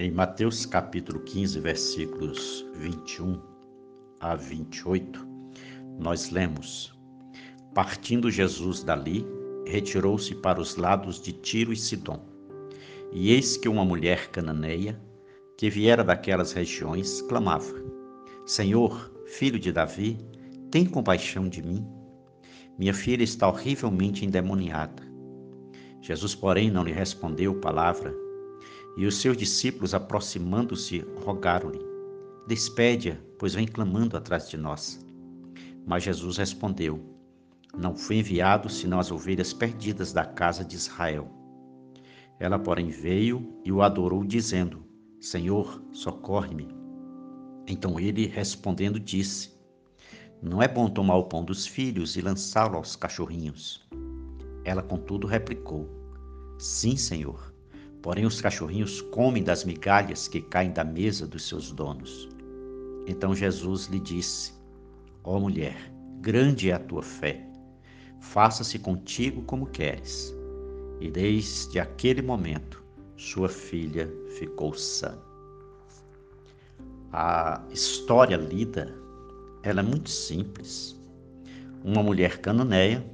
[0.00, 3.42] Em Mateus capítulo 15, versículos 21
[4.20, 5.26] a 28,
[5.98, 6.96] nós lemos:
[7.74, 9.26] Partindo Jesus dali,
[9.66, 12.24] retirou-se para os lados de Tiro e Sidom.
[13.12, 14.96] E eis que uma mulher cananeia,
[15.56, 17.74] que viera daquelas regiões, clamava:
[18.46, 20.16] Senhor, filho de Davi,
[20.70, 21.84] tem compaixão de mim.
[22.78, 25.02] Minha filha está horrivelmente endemoniada.
[26.00, 28.27] Jesus, porém, não lhe respondeu palavra
[28.98, 31.78] e os seus discípulos, aproximando-se, rogaram-lhe:
[32.48, 35.06] Despede-a, pois vem clamando atrás de nós.
[35.86, 37.00] Mas Jesus respondeu:
[37.78, 41.30] Não fui enviado senão as ovelhas perdidas da casa de Israel.
[42.40, 44.84] Ela, porém, veio e o adorou, dizendo:
[45.20, 46.66] Senhor, socorre-me.
[47.68, 49.52] Então ele, respondendo, disse:
[50.42, 53.88] Não é bom tomar o pão dos filhos e lançá-lo aos cachorrinhos.
[54.64, 55.88] Ela, contudo, replicou:
[56.58, 57.47] Sim, Senhor
[58.02, 62.28] Porém, os cachorrinhos comem das migalhas que caem da mesa dos seus donos.
[63.06, 64.52] Então Jesus lhe disse:
[65.24, 65.76] Ó oh, mulher,
[66.20, 67.44] grande é a tua fé.
[68.20, 70.34] Faça-se contigo como queres.
[71.00, 72.82] E desde aquele momento,
[73.16, 75.18] sua filha ficou sã.
[77.12, 78.94] A história lida,
[79.62, 80.96] ela é muito simples.
[81.82, 83.04] Uma mulher cananeia,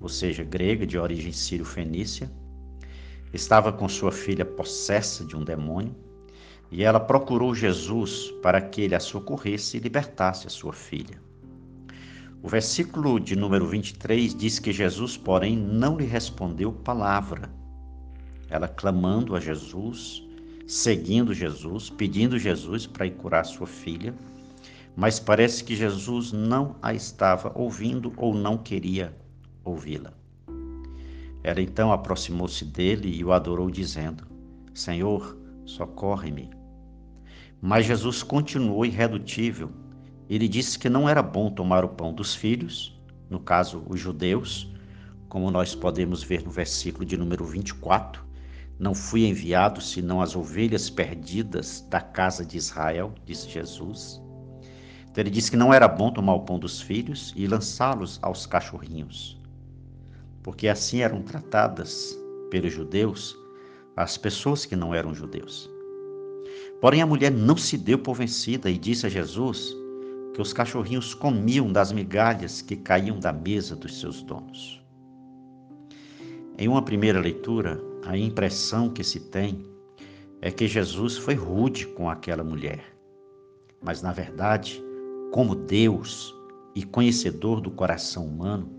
[0.00, 2.30] ou seja, grega de origem sírio-fenícia,
[3.32, 5.94] estava com sua filha possessa de um demônio
[6.70, 11.20] e ela procurou Jesus para que ele a socorresse e libertasse a sua filha.
[12.42, 17.50] O versículo de número 23 diz que Jesus, porém, não lhe respondeu palavra.
[18.48, 20.22] Ela clamando a Jesus,
[20.66, 24.14] seguindo Jesus, pedindo Jesus para ir curar sua filha,
[24.94, 29.16] mas parece que Jesus não a estava ouvindo ou não queria
[29.64, 30.17] ouvi-la.
[31.42, 34.26] Ela então aproximou-se dele e o adorou, dizendo:
[34.74, 36.50] Senhor, socorre-me.
[37.60, 39.70] Mas Jesus continuou irredutível.
[40.28, 44.72] Ele disse que não era bom tomar o pão dos filhos, no caso, os judeus,
[45.28, 48.24] como nós podemos ver no versículo de número 24.
[48.78, 54.20] Não fui enviado senão as ovelhas perdidas da casa de Israel, disse Jesus.
[55.10, 58.46] Então ele disse que não era bom tomar o pão dos filhos e lançá-los aos
[58.46, 59.37] cachorrinhos
[60.42, 62.18] porque assim eram tratadas
[62.50, 63.36] pelos judeus
[63.96, 65.68] as pessoas que não eram judeus.
[66.80, 69.76] Porém, a mulher não se deu por vencida e disse a Jesus
[70.32, 74.80] que os cachorrinhos comiam das migalhas que caíam da mesa dos seus donos.
[76.56, 79.66] Em uma primeira leitura, a impressão que se tem
[80.40, 82.84] é que Jesus foi rude com aquela mulher.
[83.82, 84.82] Mas, na verdade,
[85.32, 86.34] como Deus
[86.74, 88.70] e conhecedor do coração humano,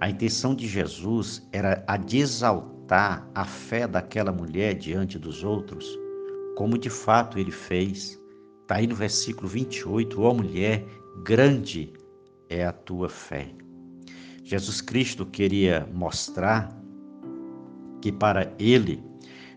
[0.00, 5.86] a intenção de Jesus era a de exaltar a fé daquela mulher diante dos outros,
[6.56, 8.20] como de fato ele fez.
[8.62, 10.84] Está aí no versículo 28, ó mulher,
[11.24, 11.92] grande
[12.48, 13.48] é a tua fé.
[14.42, 16.76] Jesus Cristo queria mostrar
[18.02, 19.02] que para ele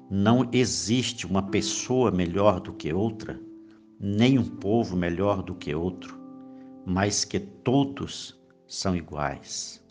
[0.10, 3.40] não existe uma pessoa melhor do que outra,
[4.00, 6.18] nem um povo melhor do que outro,
[6.86, 9.86] mas que todos são iguais.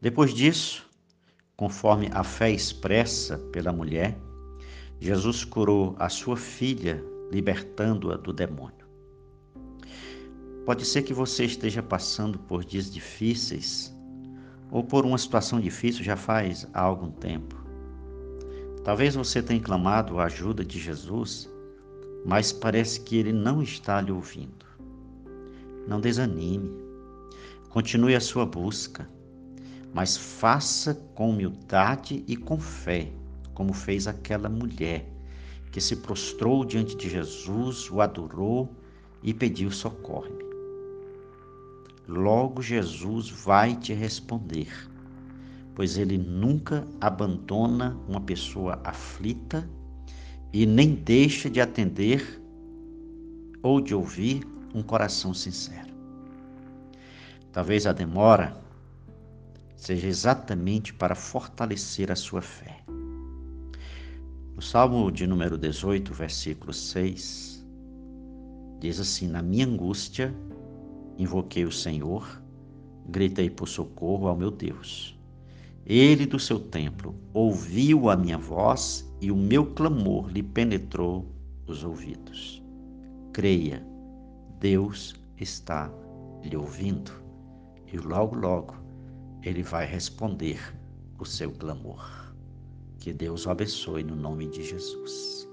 [0.00, 0.88] Depois disso,
[1.54, 4.18] conforme a fé expressa pela mulher,
[4.98, 8.86] Jesus curou a sua filha, libertando-a do demônio.
[10.64, 13.94] Pode ser que você esteja passando por dias difíceis
[14.70, 17.62] ou por uma situação difícil já faz há algum tempo.
[18.82, 21.46] Talvez você tenha clamado a ajuda de Jesus,
[22.24, 24.64] mas parece que ele não está lhe ouvindo.
[25.86, 26.72] Não desanime.
[27.68, 29.06] Continue a sua busca
[29.92, 33.10] mas faça com humildade e com fé,
[33.54, 35.06] como fez aquela mulher
[35.70, 38.68] que se prostrou diante de Jesus, o adorou
[39.22, 40.44] e pediu socorro-me.
[42.08, 44.68] Logo Jesus vai te responder,
[45.74, 49.68] pois ele nunca abandona uma pessoa aflita
[50.52, 52.42] e nem deixa de atender
[53.62, 54.44] ou de ouvir
[54.74, 55.90] um coração sincero.
[57.52, 58.59] Talvez a demora
[59.80, 62.84] seja exatamente para fortalecer a sua fé.
[64.54, 67.64] No Salmo de número 18, versículo 6,
[68.78, 70.34] diz assim: Na minha angústia
[71.16, 72.42] invoquei o Senhor,
[73.08, 75.18] gritei por socorro ao meu Deus.
[75.86, 81.24] Ele do seu templo ouviu a minha voz e o meu clamor lhe penetrou
[81.66, 82.62] os ouvidos.
[83.32, 83.82] Creia,
[84.58, 85.90] Deus está
[86.44, 87.12] lhe ouvindo.
[87.90, 88.74] E logo, logo,
[89.42, 90.58] ele vai responder
[91.18, 92.34] o seu clamor.
[92.98, 95.48] Que Deus o abençoe no nome de Jesus.